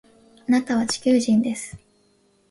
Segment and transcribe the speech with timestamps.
[0.47, 1.77] あなたは地球人です